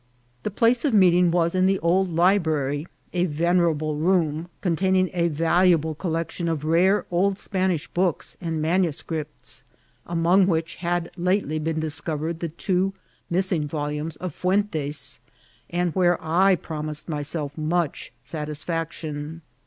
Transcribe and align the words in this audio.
The 0.41 0.49
pkce 0.49 0.83
of 0.83 0.95
meeting 0.95 1.29
was 1.29 1.53
in 1.53 1.67
the 1.67 1.77
old 1.77 2.11
library, 2.11 2.87
ft 3.13 3.27
venerable 3.27 3.97
room, 3.97 4.49
containing 4.61 5.11
a 5.13 5.27
valuable 5.27 5.93
collection 5.93 6.49
of 6.49 6.65
rare 6.65 7.05
old 7.11 7.37
Spanish 7.37 7.87
books 7.87 8.35
and 8.41 8.59
manuscripts, 8.59 9.63
among 10.07 10.47
which 10.47 10.77
had 10.77 11.11
lately 11.15 11.59
been 11.59 11.79
discovered 11.79 12.39
the 12.39 12.49
two 12.49 12.93
missing 13.29 13.67
volumes 13.67 14.15
of 14.15 14.33
Fu* 14.33 14.47
entes, 14.49 15.19
and 15.69 15.93
where 15.93 16.17
I 16.19 16.55
promised 16.55 17.07
myself 17.07 17.55
much 17.55 18.11
satisftu^tion. 18.25 19.41